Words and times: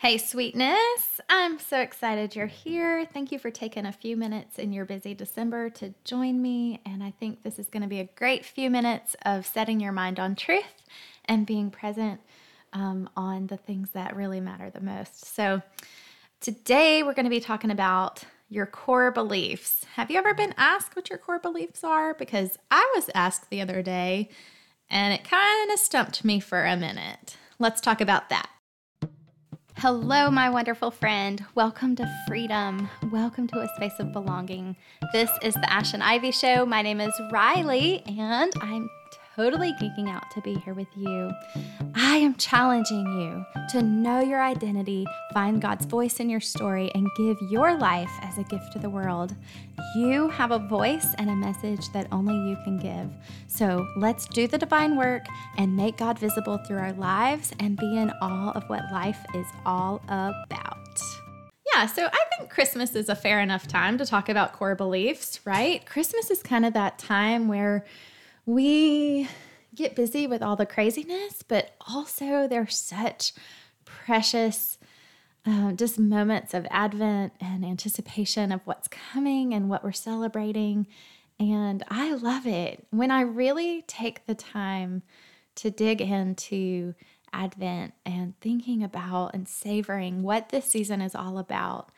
Hey, 0.00 0.16
sweetness. 0.16 1.20
I'm 1.28 1.58
so 1.58 1.78
excited 1.78 2.34
you're 2.34 2.46
here. 2.46 3.04
Thank 3.04 3.30
you 3.30 3.38
for 3.38 3.50
taking 3.50 3.84
a 3.84 3.92
few 3.92 4.16
minutes 4.16 4.58
in 4.58 4.72
your 4.72 4.86
busy 4.86 5.12
December 5.12 5.68
to 5.72 5.92
join 6.04 6.40
me. 6.40 6.80
And 6.86 7.04
I 7.04 7.10
think 7.20 7.42
this 7.42 7.58
is 7.58 7.68
going 7.68 7.82
to 7.82 7.86
be 7.86 8.00
a 8.00 8.08
great 8.16 8.46
few 8.46 8.70
minutes 8.70 9.14
of 9.26 9.44
setting 9.44 9.78
your 9.78 9.92
mind 9.92 10.18
on 10.18 10.36
truth 10.36 10.86
and 11.26 11.44
being 11.44 11.70
present 11.70 12.18
um, 12.72 13.10
on 13.14 13.48
the 13.48 13.58
things 13.58 13.90
that 13.90 14.16
really 14.16 14.40
matter 14.40 14.70
the 14.70 14.80
most. 14.80 15.34
So, 15.34 15.60
today 16.40 17.02
we're 17.02 17.12
going 17.12 17.24
to 17.24 17.30
be 17.30 17.38
talking 17.38 17.70
about 17.70 18.24
your 18.48 18.64
core 18.64 19.10
beliefs. 19.10 19.84
Have 19.96 20.10
you 20.10 20.16
ever 20.16 20.32
been 20.32 20.54
asked 20.56 20.96
what 20.96 21.10
your 21.10 21.18
core 21.18 21.40
beliefs 21.40 21.84
are? 21.84 22.14
Because 22.14 22.56
I 22.70 22.90
was 22.94 23.10
asked 23.14 23.50
the 23.50 23.60
other 23.60 23.82
day 23.82 24.30
and 24.88 25.12
it 25.12 25.24
kind 25.24 25.70
of 25.70 25.78
stumped 25.78 26.24
me 26.24 26.40
for 26.40 26.64
a 26.64 26.74
minute. 26.74 27.36
Let's 27.58 27.82
talk 27.82 28.00
about 28.00 28.30
that. 28.30 28.48
Hello, 29.80 30.30
my 30.30 30.50
wonderful 30.50 30.90
friend. 30.90 31.42
Welcome 31.54 31.96
to 31.96 32.24
freedom. 32.28 32.90
Welcome 33.10 33.46
to 33.46 33.60
a 33.60 33.68
space 33.76 33.98
of 33.98 34.12
belonging. 34.12 34.76
This 35.14 35.30
is 35.40 35.54
the 35.54 35.72
Ash 35.72 35.94
and 35.94 36.02
Ivy 36.02 36.32
Show. 36.32 36.66
My 36.66 36.82
name 36.82 37.00
is 37.00 37.18
Riley, 37.32 38.02
and 38.06 38.52
I'm 38.60 38.90
totally 39.40 39.72
geeking 39.80 40.06
out 40.06 40.30
to 40.30 40.38
be 40.42 40.54
here 40.56 40.74
with 40.74 40.94
you. 40.94 41.32
I 41.94 42.16
am 42.16 42.34
challenging 42.34 43.06
you 43.06 43.42
to 43.70 43.80
know 43.80 44.20
your 44.20 44.42
identity, 44.42 45.06
find 45.32 45.62
God's 45.62 45.86
voice 45.86 46.20
in 46.20 46.28
your 46.28 46.40
story, 46.40 46.90
and 46.94 47.08
give 47.16 47.38
your 47.50 47.78
life 47.78 48.10
as 48.20 48.36
a 48.36 48.42
gift 48.42 48.70
to 48.74 48.78
the 48.78 48.90
world. 48.90 49.34
You 49.96 50.28
have 50.28 50.50
a 50.50 50.58
voice 50.58 51.06
and 51.16 51.30
a 51.30 51.34
message 51.34 51.90
that 51.94 52.06
only 52.12 52.34
you 52.50 52.56
can 52.64 52.78
give. 52.78 53.10
So 53.46 53.88
let's 53.96 54.26
do 54.26 54.46
the 54.46 54.58
divine 54.58 54.94
work 54.98 55.24
and 55.56 55.74
make 55.74 55.96
God 55.96 56.18
visible 56.18 56.58
through 56.58 56.78
our 56.78 56.92
lives 56.92 57.54
and 57.58 57.78
be 57.78 57.96
in 57.96 58.10
awe 58.20 58.50
of 58.50 58.64
what 58.64 58.92
life 58.92 59.24
is 59.34 59.46
all 59.64 60.02
about. 60.08 60.76
Yeah, 61.74 61.86
so 61.86 62.04
I 62.04 62.24
think 62.36 62.50
Christmas 62.50 62.94
is 62.94 63.08
a 63.08 63.16
fair 63.16 63.40
enough 63.40 63.66
time 63.66 63.96
to 63.96 64.04
talk 64.04 64.28
about 64.28 64.52
core 64.52 64.74
beliefs, 64.74 65.40
right? 65.46 65.86
Christmas 65.86 66.30
is 66.30 66.42
kind 66.42 66.66
of 66.66 66.74
that 66.74 66.98
time 66.98 67.48
where 67.48 67.86
we 68.46 69.28
get 69.74 69.96
busy 69.96 70.26
with 70.26 70.42
all 70.42 70.56
the 70.56 70.66
craziness, 70.66 71.42
but 71.46 71.74
also 71.88 72.46
there's 72.48 72.76
such 72.76 73.32
precious 73.84 74.78
uh, 75.46 75.72
just 75.72 75.98
moments 75.98 76.52
of 76.52 76.66
Advent 76.70 77.32
and 77.40 77.64
anticipation 77.64 78.52
of 78.52 78.60
what's 78.64 78.88
coming 78.88 79.54
and 79.54 79.68
what 79.68 79.82
we're 79.82 79.92
celebrating. 79.92 80.86
And 81.38 81.82
I 81.88 82.12
love 82.14 82.46
it 82.46 82.86
when 82.90 83.10
I 83.10 83.22
really 83.22 83.82
take 83.82 84.26
the 84.26 84.34
time 84.34 85.02
to 85.56 85.70
dig 85.70 86.00
into 86.00 86.94
Advent 87.32 87.94
and 88.04 88.38
thinking 88.40 88.82
about 88.82 89.34
and 89.34 89.48
savoring 89.48 90.22
what 90.22 90.50
this 90.50 90.66
season 90.66 91.00
is 91.00 91.14
all 91.14 91.38
about. 91.38 91.90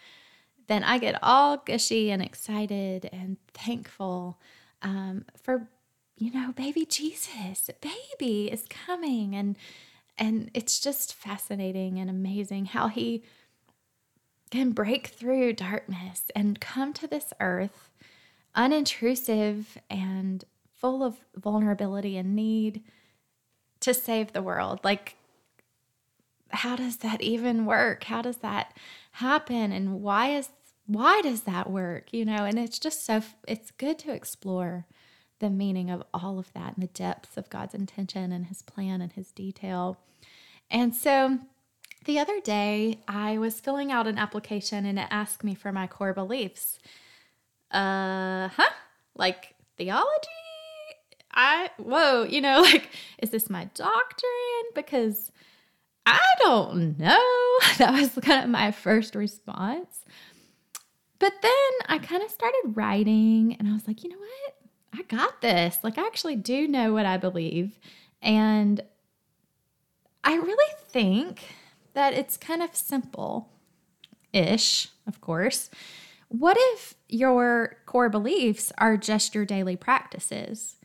Then 0.69 0.85
I 0.85 0.99
get 0.99 1.19
all 1.23 1.57
gushy 1.57 2.11
and 2.11 2.23
excited 2.23 3.09
and 3.13 3.37
thankful 3.53 4.39
um, 4.83 5.25
for 5.43 5.69
you 6.17 6.33
know, 6.33 6.53
baby 6.53 6.85
Jesus, 6.85 7.71
baby 7.81 8.51
is 8.51 8.67
coming 8.69 9.35
and 9.35 9.57
and 10.19 10.51
it's 10.53 10.79
just 10.79 11.15
fascinating 11.15 11.99
and 11.99 12.11
amazing 12.11 12.67
how 12.67 12.89
he 12.89 13.23
can 14.51 14.73
break 14.73 15.07
through 15.07 15.55
darkness 15.55 16.25
and 16.37 16.61
come 16.61 16.93
to 16.93 17.07
this 17.07 17.33
earth 17.41 17.91
unintrusive 18.55 19.65
and 19.89 20.45
full 20.75 21.03
of 21.03 21.17
vulnerability 21.35 22.19
and 22.19 22.37
need 22.37 22.83
to 23.81 23.95
save 23.95 24.33
the 24.33 24.43
world. 24.43 24.81
Like 24.85 25.17
how 26.51 26.77
does 26.77 26.99
that 26.99 27.23
even 27.23 27.65
work? 27.65 28.05
How 28.05 28.21
does 28.21 28.39
that 28.39 28.77
happen 29.13 29.73
and 29.73 30.03
why 30.03 30.29
is 30.37 30.51
why 30.87 31.23
does 31.23 31.43
that 31.43 31.71
work? 31.71 32.13
You 32.13 32.25
know, 32.25 32.45
and 32.45 32.59
it's 32.59 32.79
just 32.79 33.07
so 33.07 33.23
it's 33.49 33.71
good 33.71 33.99
to 34.01 34.13
explore 34.13 34.87
the 35.43 35.51
meaning 35.51 35.91
of 35.91 36.05
all 36.15 36.39
of 36.39 36.53
that 36.55 36.75
and 36.77 36.83
the 36.83 36.93
depths 36.95 37.37
of 37.37 37.51
God's 37.51 37.75
intention 37.75 38.31
and 38.31 38.47
his 38.47 38.63
plan 38.63 39.03
and 39.03 39.13
his 39.13 39.33
detail. 39.33 39.99
And 40.71 40.95
so 40.95 41.41
the 42.05 42.21
other 42.21 42.41
day, 42.41 43.01
I 43.09 43.39
was 43.39 43.61
filling 43.61 43.91
out 43.91 44.07
an 44.07 44.19
application 44.19 44.87
and 44.87 44.99
it 45.01 45.09
asked 45.11 45.43
me 45.43 45.55
for 45.55 45.73
my 45.73 45.89
core 45.89 46.15
beliefs. 46.15 46.79
Uh 47.73 48.49
huh. 48.49 48.71
Like 49.17 49.55
theology? 49.77 50.29
I, 51.35 51.71
whoa, 51.77 52.23
you 52.23 52.41
know, 52.41 52.61
like, 52.73 52.91
is 53.19 53.31
this 53.31 53.51
my 53.51 53.65
doctrine? 53.75 54.65
Because 54.75 55.33
I 56.07 56.21
don't 56.39 56.99
know. 56.99 57.19
That 57.79 57.93
was 57.95 58.11
kind 58.23 58.45
of 58.45 58.51
my 58.51 58.71
first 58.71 59.15
response. 59.15 60.05
But 61.19 61.33
then 61.43 61.53
I 61.89 61.99
kind 61.99 62.23
of 62.23 62.31
started 62.31 62.73
writing 62.75 63.57
and 63.59 63.69
I 63.69 63.73
was 63.73 63.89
like, 63.89 64.05
you 64.05 64.11
know 64.11 64.19
what? 64.19 64.62
I 64.95 65.03
got 65.03 65.41
this. 65.41 65.79
Like, 65.83 65.99
I 65.99 66.07
actually 66.07 66.37
do 66.37 66.69
know 66.69 66.93
what 66.93 67.07
I 67.07 67.17
believe. 67.17 67.79
And 68.21 68.81
I 70.25 70.35
really 70.35 70.75
think 70.89 71.43
that 71.95 72.15
it's 72.15 72.37
kind 72.37 72.63
of 72.63 72.75
simple 72.75 73.49
ish, 74.33 74.89
of 75.07 75.21
course. 75.21 75.71
What 76.29 76.57
if 76.59 76.95
your 77.09 77.77
core 77.87 78.09
beliefs 78.09 78.73
are 78.79 78.97
just 78.97 79.35
your 79.35 79.45
daily 79.45 79.77
practices? 79.77 80.77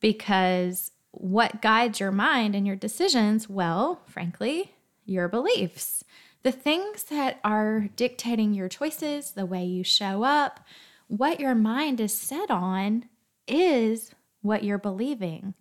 Because 0.00 0.90
what 1.12 1.62
guides 1.62 2.00
your 2.00 2.10
mind 2.10 2.54
and 2.56 2.66
your 2.66 2.76
decisions? 2.76 3.48
Well, 3.48 4.00
frankly, 4.06 4.72
your 5.04 5.28
beliefs. 5.28 6.04
The 6.42 6.52
things 6.52 7.04
that 7.04 7.38
are 7.44 7.88
dictating 7.96 8.52
your 8.52 8.68
choices, 8.68 9.30
the 9.30 9.46
way 9.46 9.64
you 9.64 9.84
show 9.84 10.24
up, 10.24 10.60
what 11.06 11.40
your 11.40 11.54
mind 11.54 12.00
is 12.00 12.16
set 12.16 12.50
on 12.50 13.04
is 13.46 14.10
what 14.42 14.64
you're 14.64 14.78
believing, 14.78 15.54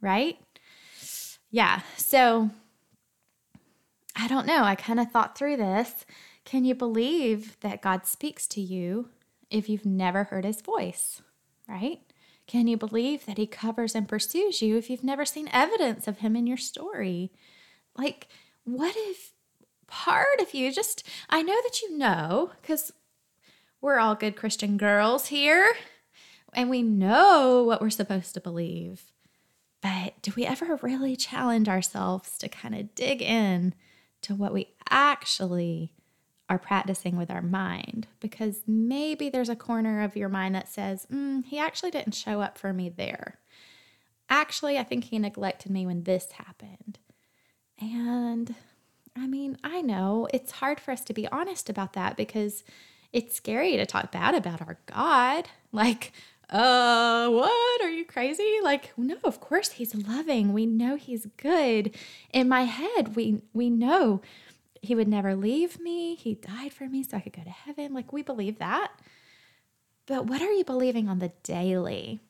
right? 0.00 0.38
Yeah. 1.50 1.80
So 1.96 2.50
I 4.14 4.26
don't 4.26 4.46
know. 4.46 4.64
I 4.64 4.74
kind 4.74 4.98
of 4.98 5.10
thought 5.10 5.38
through 5.38 5.56
this. 5.56 6.04
Can 6.44 6.64
you 6.64 6.74
believe 6.74 7.58
that 7.60 7.82
God 7.82 8.06
speaks 8.06 8.46
to 8.48 8.60
you 8.60 9.10
if 9.50 9.68
you've 9.68 9.86
never 9.86 10.24
heard 10.24 10.44
his 10.44 10.60
voice, 10.60 11.22
right? 11.68 12.00
Can 12.46 12.66
you 12.66 12.76
believe 12.76 13.26
that 13.26 13.38
he 13.38 13.46
covers 13.46 13.94
and 13.94 14.08
pursues 14.08 14.62
you 14.62 14.76
if 14.76 14.88
you've 14.88 15.04
never 15.04 15.24
seen 15.24 15.50
evidence 15.52 16.08
of 16.08 16.18
him 16.18 16.34
in 16.34 16.46
your 16.46 16.56
story? 16.56 17.30
Like, 17.96 18.28
what 18.64 18.94
if 18.96 19.32
part 19.86 20.40
of 20.40 20.54
you 20.54 20.72
just, 20.72 21.06
I 21.28 21.42
know 21.42 21.56
that 21.62 21.82
you 21.82 21.96
know, 21.96 22.52
because 22.60 22.92
we're 23.80 23.98
all 23.98 24.14
good 24.14 24.34
Christian 24.34 24.78
girls 24.78 25.26
here, 25.26 25.74
and 26.54 26.70
we 26.70 26.82
know 26.82 27.62
what 27.64 27.80
we're 27.80 27.90
supposed 27.90 28.34
to 28.34 28.40
believe. 28.40 29.12
But 29.80 30.14
do 30.22 30.32
we 30.34 30.44
ever 30.44 30.78
really 30.82 31.16
challenge 31.16 31.68
ourselves 31.68 32.36
to 32.38 32.48
kind 32.48 32.74
of 32.74 32.94
dig 32.94 33.22
in 33.22 33.74
to 34.22 34.34
what 34.34 34.52
we 34.52 34.74
actually 34.90 35.92
are 36.48 36.58
practicing 36.58 37.16
with 37.16 37.30
our 37.30 37.42
mind? 37.42 38.08
Because 38.20 38.62
maybe 38.66 39.28
there's 39.28 39.48
a 39.48 39.56
corner 39.56 40.02
of 40.02 40.16
your 40.16 40.28
mind 40.28 40.54
that 40.54 40.68
says, 40.68 41.06
mm, 41.12 41.44
he 41.44 41.58
actually 41.58 41.90
didn't 41.90 42.14
show 42.14 42.40
up 42.40 42.58
for 42.58 42.72
me 42.72 42.88
there. 42.88 43.38
Actually, 44.28 44.78
I 44.78 44.84
think 44.84 45.04
he 45.04 45.18
neglected 45.18 45.70
me 45.70 45.86
when 45.86 46.02
this 46.02 46.32
happened. 46.32 46.98
And 47.80 48.54
I 49.16 49.26
mean, 49.26 49.58
I 49.62 49.80
know 49.80 50.28
it's 50.32 50.52
hard 50.52 50.80
for 50.80 50.90
us 50.90 51.02
to 51.04 51.14
be 51.14 51.28
honest 51.28 51.70
about 51.70 51.92
that 51.92 52.16
because 52.16 52.64
it's 53.12 53.36
scary 53.36 53.76
to 53.76 53.86
talk 53.86 54.12
bad 54.12 54.34
about 54.34 54.60
our 54.60 54.78
God. 54.86 55.48
Like, 55.70 56.12
uh, 56.50 57.28
what? 57.28 57.82
Are 57.82 57.90
you 57.90 58.04
crazy? 58.04 58.58
Like, 58.62 58.92
no, 58.96 59.16
of 59.24 59.40
course 59.40 59.72
he's 59.72 59.94
loving. 59.94 60.52
We 60.52 60.66
know 60.66 60.96
he's 60.96 61.26
good. 61.36 61.94
In 62.32 62.48
my 62.48 62.62
head, 62.62 63.14
we 63.16 63.42
we 63.52 63.68
know 63.68 64.22
he 64.80 64.94
would 64.94 65.08
never 65.08 65.34
leave 65.34 65.80
me. 65.80 66.14
He 66.14 66.34
died 66.34 66.72
for 66.72 66.88
me 66.88 67.02
so 67.02 67.16
I 67.16 67.20
could 67.20 67.34
go 67.34 67.42
to 67.42 67.50
heaven. 67.50 67.92
Like, 67.92 68.12
we 68.12 68.22
believe 68.22 68.58
that. 68.58 68.92
But 70.06 70.26
what 70.26 70.40
are 70.40 70.52
you 70.52 70.64
believing 70.64 71.08
on 71.08 71.18
the 71.18 71.32
daily? 71.42 72.20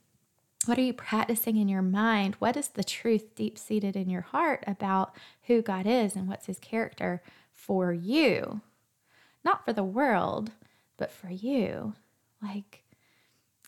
What 0.66 0.78
are 0.78 0.82
you 0.82 0.92
practicing 0.92 1.56
in 1.56 1.68
your 1.68 1.82
mind? 1.82 2.34
What 2.40 2.56
is 2.56 2.68
the 2.68 2.84
truth 2.84 3.34
deep 3.34 3.56
seated 3.56 3.94
in 3.94 4.10
your 4.10 4.22
heart 4.22 4.64
about 4.66 5.14
who 5.44 5.62
God 5.62 5.86
is 5.86 6.16
and 6.16 6.28
what's 6.28 6.46
his 6.46 6.58
character 6.58 7.22
for 7.54 7.92
you? 7.92 8.60
Not 9.44 9.64
for 9.64 9.72
the 9.72 9.84
world, 9.84 10.50
but 10.96 11.12
for 11.12 11.30
you. 11.30 11.94
Like, 12.42 12.82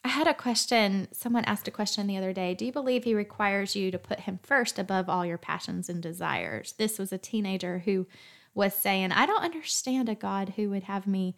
I 0.02 0.08
had 0.08 0.26
a 0.26 0.34
question. 0.34 1.08
Someone 1.12 1.44
asked 1.44 1.68
a 1.68 1.70
question 1.70 2.06
the 2.06 2.16
other 2.16 2.32
day. 2.32 2.54
Do 2.54 2.64
you 2.64 2.72
believe 2.72 3.04
he 3.04 3.14
requires 3.14 3.76
you 3.76 3.90
to 3.90 3.98
put 3.98 4.20
him 4.20 4.40
first 4.42 4.78
above 4.78 5.08
all 5.08 5.26
your 5.26 5.38
passions 5.38 5.88
and 5.88 6.02
desires? 6.02 6.72
This 6.78 6.98
was 6.98 7.12
a 7.12 7.18
teenager 7.18 7.80
who 7.80 8.06
was 8.54 8.74
saying, 8.74 9.12
I 9.12 9.26
don't 9.26 9.44
understand 9.44 10.08
a 10.08 10.14
God 10.14 10.54
who 10.56 10.70
would 10.70 10.84
have 10.84 11.06
me 11.06 11.36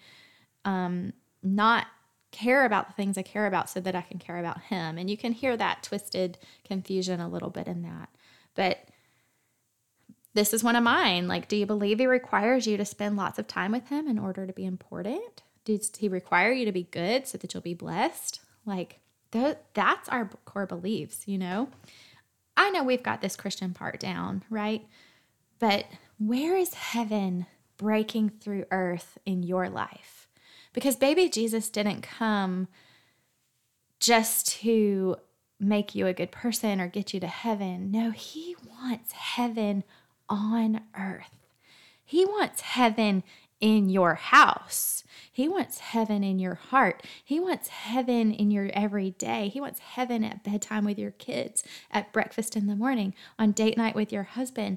um, 0.65 1.13
not 1.43 1.87
care 2.31 2.65
about 2.65 2.89
the 2.89 2.95
things 2.95 3.19
I 3.19 3.23
care 3.23 3.47
about 3.47 3.69
so 3.69 3.81
that 3.81 3.97
I 3.97 4.01
can 4.01 4.19
care 4.19 4.39
about 4.39 4.63
him. 4.63 4.97
And 4.97 5.11
you 5.11 5.17
can 5.17 5.33
hear 5.33 5.57
that 5.57 5.83
twisted 5.83 6.39
confusion 6.65 7.21
a 7.21 7.29
little 7.29 7.51
bit 7.51 7.67
in 7.67 7.83
that. 7.83 8.09
But 8.55 8.89
this 10.35 10.55
is 10.55 10.65
one 10.65 10.77
of 10.77 10.83
mine. 10.83 11.29
Like, 11.29 11.49
do 11.49 11.57
you 11.57 11.67
believe 11.67 11.99
he 11.99 12.07
requires 12.07 12.67
you 12.67 12.77
to 12.77 12.85
spend 12.85 13.17
lots 13.17 13.39
of 13.39 13.47
time 13.47 13.73
with 13.73 13.89
him 13.89 14.09
in 14.09 14.19
order 14.19 14.47
to 14.47 14.53
be 14.53 14.65
important? 14.65 15.43
Does 15.65 15.93
he 15.99 16.09
require 16.09 16.53
you 16.53 16.65
to 16.65 16.73
be 16.73 16.85
good 16.85 17.27
so 17.27 17.37
that 17.39 17.53
you'll 17.53 17.63
be 17.63 17.75
blessed? 17.75 18.41
Like, 18.65 19.01
th- 19.33 19.59
that's 19.75 20.09
our 20.09 20.31
core 20.45 20.67
beliefs, 20.67 21.23
you 21.27 21.39
know? 21.39 21.69
I 22.57 22.71
know 22.71 22.85
we've 22.85 23.03
got 23.03 23.21
this 23.21 23.37
Christian 23.37 23.73
part 23.75 23.99
down, 23.99 24.43
right? 24.51 24.87
But 25.59 25.87
where 26.19 26.57
is 26.57 26.75
heaven 26.75 27.47
breaking 27.77 28.31
through 28.41 28.67
earth 28.71 29.19
in 29.25 29.43
your 29.43 29.69
life? 29.69 30.29
Because 30.73 30.97
baby 30.97 31.29
Jesus 31.29 31.69
didn't 31.69 32.03
come 32.03 32.69
just 34.01 34.49
to 34.61 35.17
make 35.61 35.95
you 35.95 36.07
a 36.07 36.13
good 36.13 36.33
person 36.33 36.81
or 36.81 36.89
get 36.89 37.15
you 37.15 37.21
to 37.21 37.27
heaven. 37.27 37.91
No, 37.91 38.11
he 38.11 38.57
wants 38.69 39.13
heaven 39.13 39.85
on 40.29 40.81
earth. 40.99 41.39
He 42.05 42.25
wants 42.25 42.63
heaven 42.63 43.23
in 43.63 43.89
your 43.89 44.17
house. 44.17 45.05
He 45.31 45.49
wants 45.49 45.79
heaven 45.79 46.23
in 46.23 46.39
your 46.39 46.57
heart. 46.57 47.07
He 47.25 47.41
wants 47.41 47.69
heaven 47.69 48.33
in 48.33 48.51
your 48.51 48.69
everyday. 48.75 49.49
He 49.49 49.61
wants 49.61 49.79
heaven 49.81 50.25
at 50.25 50.45
bedtime 50.45 50.85
with 50.85 50.99
your 50.99 51.13
kids, 51.13 51.63
at 51.91 52.13
breakfast 52.13 52.55
in 52.57 52.67
the 52.67 52.77
morning, 52.77 53.15
on 53.39 53.53
date 53.53 53.79
night 53.79 53.95
with 53.95 54.13
your 54.13 54.25
husband. 54.25 54.77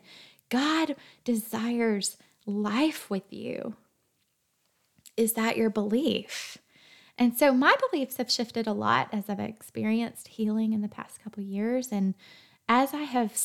God 0.49 0.95
desires 1.25 2.15
life 2.45 3.09
with 3.09 3.33
you. 3.33 3.75
Is 5.17 5.33
that 5.33 5.57
your 5.57 5.71
belief? 5.71 6.59
And 7.17 7.37
so 7.37 7.53
my 7.53 7.75
beliefs 7.89 8.17
have 8.17 8.31
shifted 8.31 8.67
a 8.67 8.73
lot 8.73 9.09
as 9.11 9.29
I've 9.29 9.39
experienced 9.39 10.27
healing 10.29 10.73
in 10.73 10.81
the 10.81 10.87
past 10.87 11.23
couple 11.23 11.43
years 11.43 11.91
and 11.91 12.13
as 12.69 12.93
I 12.93 13.03
have 13.03 13.35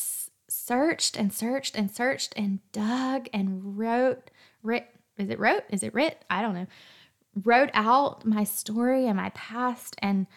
searched 0.47 1.17
and 1.17 1.33
searched 1.33 1.75
and 1.75 1.89
searched 1.89 2.33
and 2.35 2.59
dug 2.71 3.27
and 3.33 3.77
wrote, 3.77 4.29
writ, 4.61 4.93
is 5.17 5.29
it 5.29 5.39
wrote? 5.39 5.63
Is 5.69 5.83
it 5.83 5.93
writ? 5.93 6.23
I 6.29 6.41
don't 6.41 6.55
know. 6.55 6.67
Wrote 7.43 7.69
out 7.73 8.25
my 8.25 8.43
story 8.43 9.07
and 9.07 9.17
my 9.17 9.29
past 9.29 9.95
and 9.99 10.27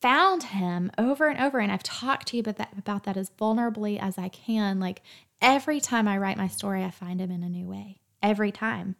found 0.00 0.44
him 0.44 0.90
over 0.96 1.28
and 1.28 1.40
over. 1.40 1.58
And 1.58 1.72
I've 1.72 1.82
talked 1.82 2.28
to 2.28 2.36
you 2.36 2.40
about 2.40 2.56
that, 2.56 2.72
about 2.78 3.04
that 3.04 3.16
as 3.16 3.30
vulnerably 3.30 3.98
as 4.00 4.16
I 4.16 4.28
can. 4.28 4.80
Like 4.80 5.02
every 5.42 5.80
time 5.80 6.06
I 6.06 6.18
write 6.18 6.36
my 6.36 6.48
story, 6.48 6.84
I 6.84 6.90
find 6.90 7.20
him 7.20 7.30
in 7.30 7.42
a 7.42 7.48
new 7.48 7.66
way. 7.66 8.00
Every 8.22 8.52
time 8.52 8.96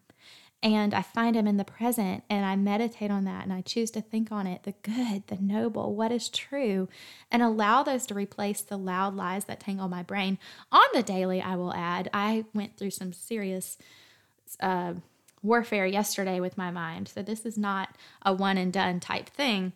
and 0.62 0.92
I 0.92 1.02
find 1.02 1.36
him 1.36 1.46
in 1.46 1.56
the 1.56 1.64
present 1.64 2.24
and 2.28 2.44
I 2.44 2.56
meditate 2.56 3.10
on 3.10 3.24
that 3.24 3.44
and 3.44 3.52
I 3.52 3.60
choose 3.60 3.90
to 3.92 4.00
think 4.00 4.32
on 4.32 4.46
it 4.46 4.64
the 4.64 4.74
good, 4.82 5.26
the 5.28 5.38
noble, 5.40 5.94
what 5.94 6.10
is 6.10 6.28
true, 6.28 6.88
and 7.30 7.42
allow 7.42 7.82
those 7.82 8.06
to 8.06 8.14
replace 8.14 8.60
the 8.62 8.76
loud 8.76 9.14
lies 9.14 9.44
that 9.44 9.60
tangle 9.60 9.88
my 9.88 10.02
brain. 10.02 10.38
On 10.72 10.86
the 10.92 11.02
daily, 11.02 11.40
I 11.40 11.54
will 11.54 11.72
add, 11.74 12.10
I 12.12 12.44
went 12.54 12.76
through 12.76 12.90
some 12.90 13.12
serious 13.12 13.78
uh, 14.60 14.94
warfare 15.42 15.86
yesterday 15.86 16.40
with 16.40 16.58
my 16.58 16.70
mind. 16.70 17.08
So 17.08 17.22
this 17.22 17.46
is 17.46 17.56
not 17.56 17.90
a 18.22 18.32
one 18.32 18.58
and 18.58 18.72
done 18.72 19.00
type 19.00 19.28
thing. 19.28 19.72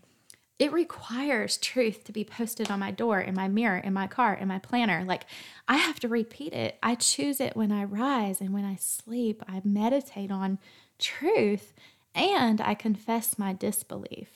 It 0.59 0.73
requires 0.73 1.57
truth 1.57 2.05
to 2.05 2.13
be 2.13 2.25
posted 2.25 2.71
on 2.71 2.79
my 2.79 2.91
door, 2.91 3.21
in 3.21 3.35
my 3.35 3.49
mirror, 3.49 3.79
in 3.79 3.93
my 3.93 4.07
car, 4.07 4.35
in 4.35 4.47
my 4.47 4.59
planner. 4.59 5.05
Like 5.05 5.25
I 5.67 5.77
have 5.77 5.99
to 6.01 6.09
repeat 6.09 6.53
it. 6.53 6.79
I 6.83 6.95
choose 6.95 7.41
it 7.41 7.57
when 7.57 7.73
I 7.73 7.85
rise 7.85 8.41
and 8.41 8.53
when 8.53 8.65
I 8.65 8.77
sleep. 8.77 9.43
I 9.49 9.61
meditate 9.65 10.31
on 10.31 10.59
truth 10.99 11.73
and 12.15 12.61
I 12.61 12.75
confess 12.75 13.39
my 13.39 13.53
disbelief. 13.53 14.29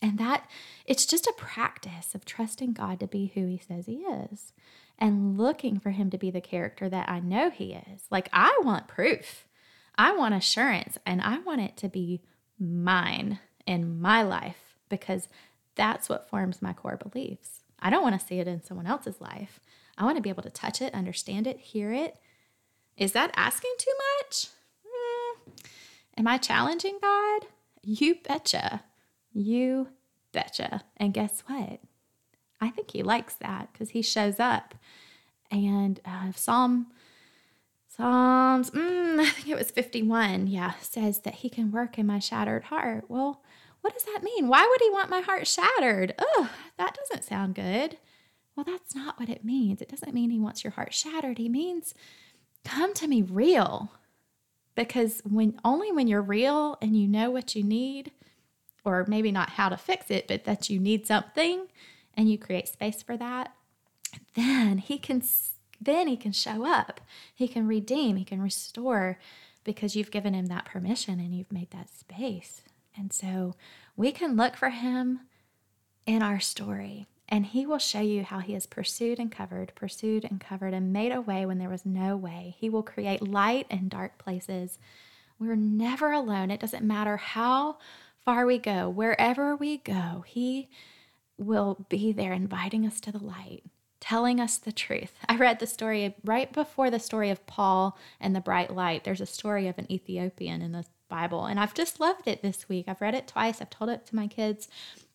And 0.00 0.18
that 0.18 0.48
it's 0.84 1.06
just 1.06 1.28
a 1.28 1.34
practice 1.36 2.14
of 2.14 2.24
trusting 2.24 2.72
God 2.72 2.98
to 3.00 3.06
be 3.06 3.30
who 3.34 3.46
he 3.46 3.58
says 3.58 3.86
he 3.86 3.98
is 3.98 4.52
and 4.98 5.38
looking 5.38 5.78
for 5.78 5.90
him 5.90 6.10
to 6.10 6.18
be 6.18 6.30
the 6.30 6.40
character 6.40 6.88
that 6.88 7.08
I 7.08 7.20
know 7.20 7.50
he 7.50 7.74
is. 7.74 8.02
Like 8.10 8.28
I 8.32 8.58
want 8.62 8.88
proof. 8.88 9.46
I 9.96 10.12
want 10.12 10.34
assurance 10.34 10.98
and 11.04 11.20
I 11.20 11.38
want 11.38 11.60
it 11.60 11.76
to 11.78 11.88
be 11.88 12.22
mine 12.58 13.38
in 13.66 14.00
my 14.00 14.22
life 14.22 14.76
because 14.88 15.28
that's 15.74 16.08
what 16.08 16.28
forms 16.28 16.62
my 16.62 16.72
core 16.72 16.96
beliefs. 16.96 17.60
I 17.80 17.90
don't 17.90 18.02
want 18.02 18.18
to 18.18 18.26
see 18.26 18.38
it 18.38 18.48
in 18.48 18.62
someone 18.62 18.86
else's 18.86 19.20
life. 19.20 19.60
I 19.98 20.04
want 20.04 20.16
to 20.16 20.22
be 20.22 20.30
able 20.30 20.42
to 20.44 20.50
touch 20.50 20.80
it, 20.80 20.94
understand 20.94 21.46
it, 21.46 21.58
hear 21.58 21.92
it. 21.92 22.16
Is 22.96 23.12
that 23.12 23.32
asking 23.36 23.72
too 23.78 23.92
much? 24.20 24.46
Mm. 24.86 25.52
Am 26.18 26.26
I 26.26 26.38
challenging 26.38 26.98
God? 27.00 27.46
You 27.82 28.16
betcha. 28.26 28.84
You 29.32 29.88
betcha. 30.32 30.84
And 30.96 31.14
guess 31.14 31.42
what? 31.46 31.80
I 32.60 32.70
think 32.70 32.92
he 32.92 33.02
likes 33.02 33.34
that 33.34 33.70
because 33.72 33.90
he 33.90 34.02
shows 34.02 34.38
up. 34.38 34.74
And 35.50 36.00
uh, 36.04 36.32
Psalm 36.34 36.86
Psalms, 37.96 38.70
mm, 38.70 39.20
I 39.20 39.28
think 39.28 39.48
it 39.48 39.58
was 39.58 39.70
51, 39.70 40.46
yeah, 40.46 40.72
says 40.80 41.20
that 41.20 41.36
he 41.36 41.50
can 41.50 41.70
work 41.70 41.98
in 41.98 42.06
my 42.06 42.18
shattered 42.18 42.64
heart. 42.64 43.04
Well, 43.08 43.42
what 43.82 43.92
does 43.92 44.04
that 44.04 44.22
mean? 44.22 44.48
Why 44.48 44.66
would 44.66 44.80
he 44.80 44.90
want 44.90 45.10
my 45.10 45.20
heart 45.20 45.46
shattered? 45.46 46.14
Oh, 46.18 46.50
that 46.78 46.94
doesn't 46.94 47.24
sound 47.24 47.54
good. 47.54 47.98
Well, 48.56 48.64
that's 48.64 48.94
not 48.94 49.18
what 49.18 49.28
it 49.28 49.44
means. 49.44 49.82
It 49.82 49.88
doesn't 49.88 50.14
mean 50.14 50.30
he 50.30 50.38
wants 50.38 50.64
your 50.64 50.72
heart 50.72 50.94
shattered. 50.94 51.38
He 51.38 51.48
means 51.48 51.94
come 52.64 52.94
to 52.94 53.08
me 53.08 53.22
real. 53.22 53.92
Because 54.74 55.20
when 55.28 55.60
only 55.64 55.92
when 55.92 56.08
you're 56.08 56.22
real 56.22 56.78
and 56.80 56.96
you 56.96 57.06
know 57.06 57.30
what 57.30 57.54
you 57.54 57.62
need, 57.62 58.12
or 58.84 59.04
maybe 59.06 59.30
not 59.30 59.50
how 59.50 59.68
to 59.68 59.76
fix 59.76 60.10
it, 60.10 60.28
but 60.28 60.44
that 60.44 60.70
you 60.70 60.78
need 60.78 61.06
something 61.06 61.66
and 62.14 62.30
you 62.30 62.38
create 62.38 62.68
space 62.68 63.02
for 63.02 63.16
that, 63.18 63.52
then 64.34 64.78
he 64.78 64.96
can 64.96 65.20
then 65.84 66.08
he 66.08 66.16
can 66.16 66.32
show 66.32 66.66
up. 66.66 67.00
He 67.34 67.48
can 67.48 67.66
redeem, 67.66 68.16
he 68.16 68.24
can 68.24 68.42
restore 68.42 69.18
because 69.64 69.94
you've 69.94 70.10
given 70.10 70.34
him 70.34 70.46
that 70.46 70.64
permission 70.64 71.20
and 71.20 71.34
you've 71.34 71.52
made 71.52 71.70
that 71.70 71.90
space. 71.90 72.62
And 72.96 73.12
so 73.12 73.54
we 73.96 74.12
can 74.12 74.36
look 74.36 74.56
for 74.56 74.70
him 74.70 75.20
in 76.04 76.22
our 76.22 76.40
story, 76.40 77.06
and 77.28 77.46
he 77.46 77.64
will 77.64 77.78
show 77.78 78.00
you 78.00 78.24
how 78.24 78.40
he 78.40 78.54
has 78.54 78.66
pursued 78.66 79.18
and 79.18 79.30
covered, 79.30 79.72
pursued 79.74 80.24
and 80.24 80.40
covered, 80.40 80.74
and 80.74 80.92
made 80.92 81.12
a 81.12 81.20
way 81.20 81.46
when 81.46 81.58
there 81.58 81.68
was 81.68 81.86
no 81.86 82.16
way. 82.16 82.56
He 82.58 82.68
will 82.68 82.82
create 82.82 83.22
light 83.22 83.66
in 83.70 83.88
dark 83.88 84.18
places. 84.18 84.78
We're 85.38 85.54
never 85.54 86.12
alone. 86.12 86.50
It 86.50 86.60
doesn't 86.60 86.84
matter 86.84 87.16
how 87.16 87.78
far 88.24 88.46
we 88.46 88.58
go, 88.58 88.88
wherever 88.88 89.56
we 89.56 89.78
go, 89.78 90.24
he 90.26 90.68
will 91.38 91.86
be 91.88 92.12
there 92.12 92.32
inviting 92.32 92.86
us 92.86 93.00
to 93.00 93.12
the 93.12 93.22
light 93.22 93.64
telling 94.02 94.40
us 94.40 94.58
the 94.58 94.72
truth. 94.72 95.12
I 95.28 95.36
read 95.36 95.60
the 95.60 95.66
story 95.66 96.14
right 96.24 96.52
before 96.52 96.90
the 96.90 96.98
story 96.98 97.30
of 97.30 97.46
Paul 97.46 97.96
and 98.20 98.34
the 98.34 98.40
bright 98.40 98.74
light. 98.74 99.04
There's 99.04 99.20
a 99.20 99.26
story 99.26 99.68
of 99.68 99.78
an 99.78 99.90
Ethiopian 99.90 100.60
in 100.60 100.72
the 100.72 100.84
Bible. 101.08 101.46
And 101.46 101.60
I've 101.60 101.72
just 101.72 102.00
loved 102.00 102.26
it 102.26 102.42
this 102.42 102.68
week. 102.68 102.86
I've 102.88 103.00
read 103.00 103.14
it 103.14 103.28
twice, 103.28 103.60
I've 103.60 103.70
told 103.70 103.90
it 103.90 104.04
to 104.06 104.16
my 104.16 104.26
kids. 104.26 104.68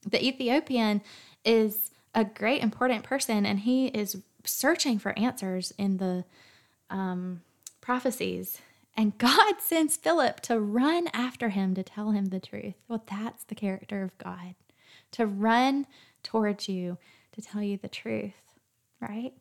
The 0.09 0.25
Ethiopian 0.25 1.01
is 1.43 1.91
a 2.15 2.23
great, 2.23 2.63
important 2.63 3.03
person, 3.03 3.45
and 3.45 3.59
he 3.59 3.87
is 3.87 4.21
searching 4.45 4.99
for 4.99 5.17
answers 5.19 5.73
in 5.77 5.97
the 5.97 6.23
um, 6.89 7.41
prophecies. 7.81 8.61
And 8.95 9.17
God 9.19 9.55
sends 9.59 9.97
Philip 9.97 10.39
to 10.41 10.59
run 10.59 11.09
after 11.13 11.49
him 11.49 11.75
to 11.75 11.83
tell 11.83 12.11
him 12.11 12.27
the 12.27 12.39
truth. 12.39 12.75
Well, 12.87 13.03
that's 13.05 13.43
the 13.43 13.55
character 13.55 14.01
of 14.01 14.17
God 14.17 14.55
to 15.11 15.25
run 15.25 15.87
towards 16.23 16.69
you 16.69 16.97
to 17.33 17.41
tell 17.41 17.61
you 17.61 17.77
the 17.77 17.87
truth, 17.87 18.33
right? 18.99 19.33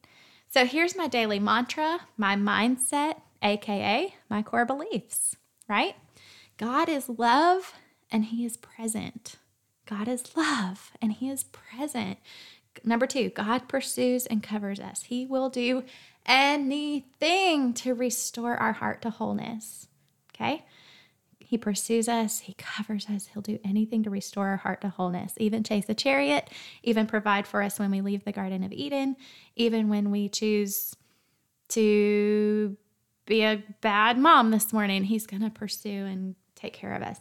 So 0.48 0.64
here's 0.64 0.96
my 0.96 1.08
daily 1.08 1.38
mantra, 1.38 2.00
my 2.16 2.36
mindset, 2.36 3.20
AKA 3.42 4.14
my 4.28 4.42
core 4.42 4.64
beliefs, 4.64 5.36
right? 5.68 5.94
God 6.56 6.88
is 6.88 7.08
love 7.08 7.74
and 8.10 8.26
He 8.26 8.44
is 8.44 8.56
present. 8.56 9.36
God 9.86 10.08
is 10.08 10.36
love 10.36 10.92
and 11.00 11.12
He 11.12 11.28
is 11.28 11.44
present. 11.44 12.18
Number 12.84 13.06
two, 13.06 13.30
God 13.30 13.68
pursues 13.68 14.26
and 14.26 14.42
covers 14.42 14.80
us. 14.80 15.04
He 15.04 15.26
will 15.26 15.48
do 15.48 15.84
anything 16.26 17.72
to 17.74 17.94
restore 17.94 18.56
our 18.56 18.72
heart 18.72 19.02
to 19.02 19.10
wholeness. 19.10 19.88
Okay? 20.34 20.64
He 21.46 21.56
pursues 21.56 22.08
us, 22.08 22.40
He 22.40 22.54
covers 22.54 23.06
us, 23.08 23.28
He'll 23.28 23.40
do 23.40 23.60
anything 23.64 24.02
to 24.02 24.10
restore 24.10 24.48
our 24.48 24.56
heart 24.56 24.80
to 24.80 24.88
wholeness, 24.88 25.34
even 25.36 25.62
chase 25.62 25.84
a 25.88 25.94
chariot, 25.94 26.50
even 26.82 27.06
provide 27.06 27.46
for 27.46 27.62
us 27.62 27.78
when 27.78 27.92
we 27.92 28.00
leave 28.00 28.24
the 28.24 28.32
Garden 28.32 28.64
of 28.64 28.72
Eden, 28.72 29.14
even 29.54 29.88
when 29.88 30.10
we 30.10 30.28
choose 30.28 30.96
to 31.68 32.76
be 33.26 33.42
a 33.42 33.62
bad 33.80 34.18
mom 34.18 34.50
this 34.50 34.72
morning. 34.72 35.04
He's 35.04 35.26
going 35.26 35.42
to 35.42 35.50
pursue 35.50 36.04
and 36.04 36.34
take 36.56 36.72
care 36.72 36.94
of 36.94 37.02
us. 37.02 37.18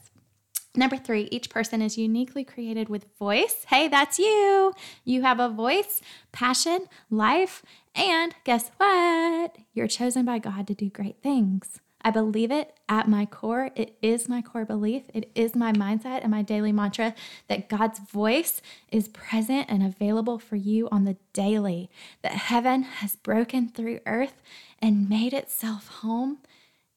Number 0.76 0.98
three, 0.98 1.30
each 1.32 1.52
person 1.52 1.82
is 1.84 1.98
uniquely 1.98 2.44
created 2.44 2.90
with 2.90 3.06
voice. 3.20 3.64
Hey, 3.68 3.88
that's 3.88 4.18
you. 4.18 4.74
You 5.04 5.22
have 5.22 5.40
a 5.40 5.50
voice, 5.50 6.02
passion, 6.32 6.88
life, 7.12 7.64
and 7.94 8.34
guess 8.44 8.72
what? 8.78 9.56
You're 9.74 9.88
chosen 9.88 10.26
by 10.26 10.40
God 10.40 10.66
to 10.68 10.74
do 10.74 10.90
great 10.90 11.22
things. 11.22 11.80
I 12.06 12.12
believe 12.12 12.52
it 12.52 12.78
at 12.88 13.10
my 13.10 13.26
core. 13.26 13.72
It 13.76 13.98
is 14.00 14.30
my 14.30 14.40
core 14.44 14.64
belief. 14.64 15.06
It 15.12 15.32
is 15.34 15.56
my 15.56 15.74
mindset 15.74 16.22
and 16.22 16.30
my 16.30 16.44
daily 16.44 16.72
mantra 16.72 17.16
that 17.48 17.68
God's 17.68 17.98
voice 17.98 18.62
is 18.92 19.08
present 19.08 19.66
and 19.70 19.82
available 19.82 20.38
for 20.38 20.56
you 20.56 20.88
on 20.92 21.06
the 21.06 21.18
daily, 21.34 21.90
that 22.22 22.34
heaven 22.34 22.84
has 22.84 23.16
broken 23.16 23.70
through 23.70 24.02
earth 24.06 24.44
and 24.80 25.10
made 25.10 25.34
itself 25.34 25.88
home 25.88 26.38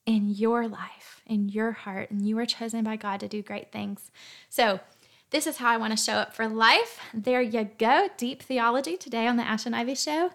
in 0.04 0.28
your 0.28 0.68
life, 0.68 1.22
in 1.26 1.48
your 1.48 1.72
heart, 1.72 2.10
and 2.10 2.28
you 2.28 2.38
are 2.38 2.44
chosen 2.44 2.84
by 2.84 2.96
God 2.96 3.20
to 3.20 3.28
do 3.28 3.40
great 3.40 3.72
things. 3.72 4.10
So, 4.50 4.80
this 5.30 5.46
is 5.46 5.58
how 5.58 5.68
I 5.68 5.76
want 5.76 5.96
to 5.96 6.02
show 6.02 6.14
up 6.14 6.34
for 6.34 6.48
life. 6.48 7.00
There 7.12 7.42
you 7.42 7.68
go. 7.78 8.08
Deep 8.16 8.42
theology 8.42 8.96
today 8.96 9.26
on 9.26 9.36
the 9.36 9.42
Ash 9.42 9.66
and 9.66 9.76
Ivy 9.76 9.94
Show. 9.94 10.30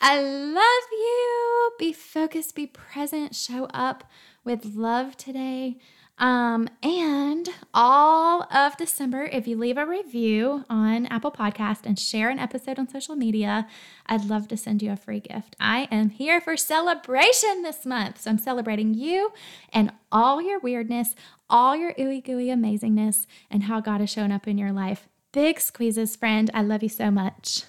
I 0.00 0.22
love 0.22 0.88
you. 0.90 1.72
Be 1.78 1.92
focused, 1.92 2.54
be 2.54 2.66
present, 2.66 3.34
show 3.34 3.66
up 3.74 4.04
with 4.44 4.64
love 4.64 5.16
today. 5.16 5.78
Um, 6.18 6.68
and 6.82 7.48
all 7.72 8.42
of 8.52 8.76
December, 8.76 9.24
if 9.24 9.46
you 9.46 9.56
leave 9.56 9.78
a 9.78 9.86
review 9.86 10.64
on 10.68 11.06
Apple 11.06 11.30
Podcast 11.30 11.80
and 11.84 11.98
share 11.98 12.28
an 12.28 12.40
episode 12.40 12.78
on 12.78 12.88
social 12.88 13.14
media, 13.14 13.68
I'd 14.06 14.24
love 14.24 14.48
to 14.48 14.56
send 14.56 14.82
you 14.82 14.90
a 14.90 14.96
free 14.96 15.20
gift. 15.20 15.54
I 15.60 15.86
am 15.92 16.10
here 16.10 16.40
for 16.40 16.56
celebration 16.56 17.62
this 17.62 17.86
month. 17.86 18.22
So 18.22 18.30
I'm 18.30 18.38
celebrating 18.38 18.94
you 18.94 19.32
and 19.72 19.92
all 20.10 20.42
your 20.42 20.58
weirdness, 20.58 21.14
all 21.48 21.76
your 21.76 21.94
ooey 21.94 22.24
gooey 22.24 22.46
amazingness, 22.46 23.26
and 23.50 23.64
how 23.64 23.80
God 23.80 24.00
has 24.00 24.10
shown 24.10 24.32
up 24.32 24.48
in 24.48 24.58
your 24.58 24.72
life. 24.72 25.08
Big 25.32 25.60
squeezes, 25.60 26.16
friend. 26.16 26.50
I 26.52 26.62
love 26.62 26.82
you 26.82 26.88
so 26.88 27.10
much. 27.10 27.62